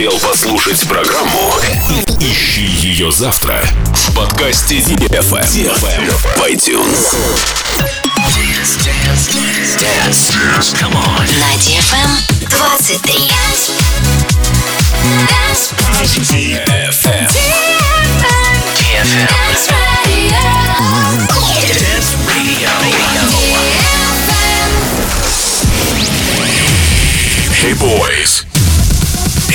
[0.00, 1.52] успел послушать программу,
[2.20, 3.62] ищи ее завтра
[3.92, 7.14] в подкасте DFM, DFM в iTunes.
[8.32, 10.72] Dance, dance, dance, dance.
[10.80, 11.20] Come on.
[11.38, 12.10] На DFM
[12.48, 13.28] 23.
[15.28, 15.74] Dance.
[16.16, 17.28] DFM.
[17.28, 17.68] DFM.
[18.80, 19.28] DFM.
[19.28, 19.68] Dance
[20.06, 20.40] radio.
[21.76, 22.70] Dance radio.
[27.52, 28.49] Hey boys.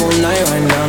[0.00, 0.79] Beautiful night right now.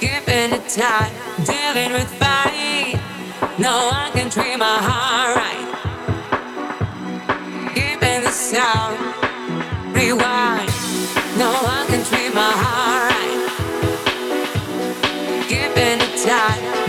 [0.00, 1.12] Keeping it tight,
[1.44, 2.20] dealing with.
[3.60, 5.66] No one can treat my heart right.
[8.00, 8.98] The sound,
[9.94, 10.70] rewind.
[11.36, 13.40] No one can treat my heart right.
[15.50, 16.79] It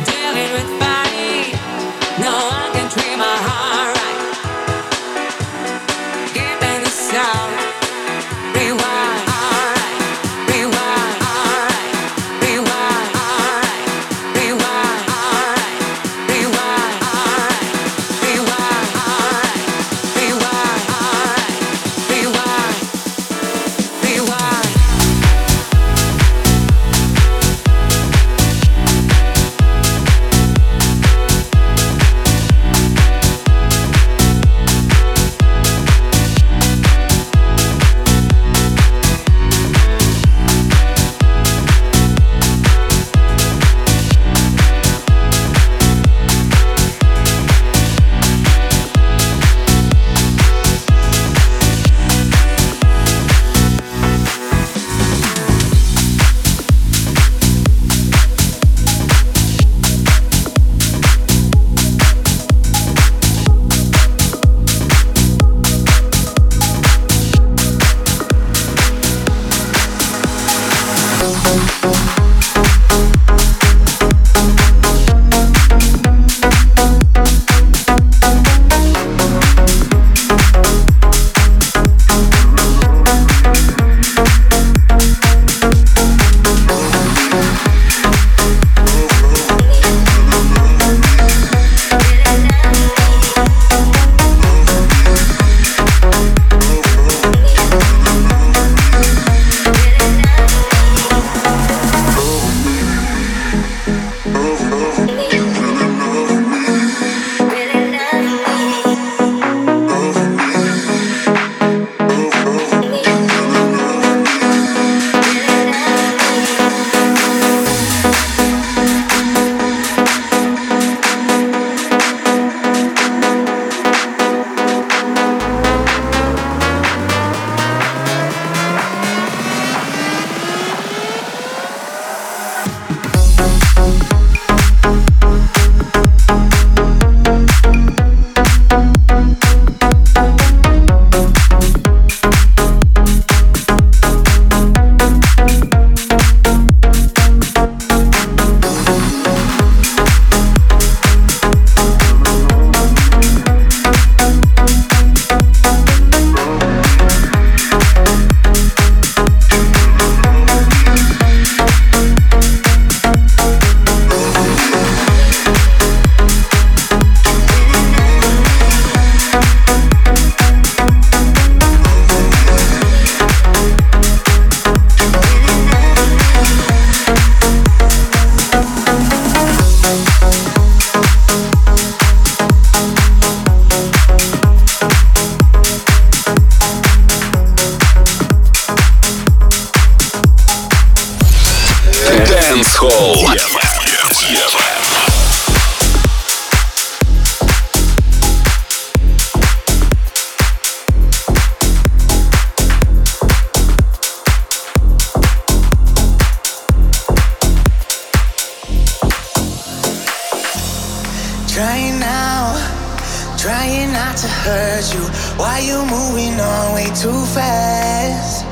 [213.51, 215.03] trying not to hurt you.
[215.35, 218.45] Why you moving on way too fast?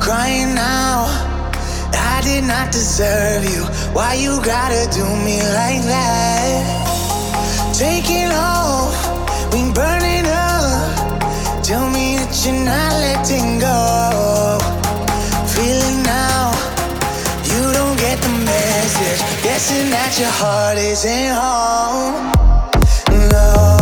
[0.00, 1.04] Crying now,
[1.92, 3.62] I did not deserve you.
[3.96, 6.62] Why you gotta do me like that?
[7.84, 8.96] Taking off,
[9.52, 11.62] we burning up.
[11.68, 13.80] Tell me that you're not letting go.
[15.54, 16.56] Feeling now,
[17.52, 19.20] you don't get the message.
[19.44, 22.32] Guessing that your heart isn't home.
[23.32, 23.81] No,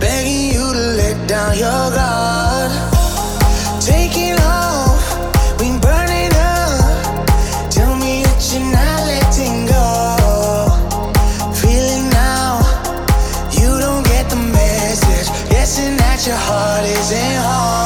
[0.00, 2.93] Begging you to let down your guard.
[17.04, 17.84] rising home.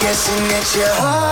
[0.00, 1.25] Guessing at your heart.